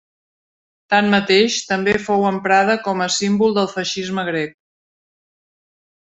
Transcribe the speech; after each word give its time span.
Tanmateix, 0.93 1.57
també 1.73 1.93
fou 2.07 2.25
emprada 2.31 2.77
com 2.87 3.03
a 3.05 3.09
símbol 3.19 3.53
del 3.61 3.69
feixisme 3.77 4.23
grec. 4.31 4.57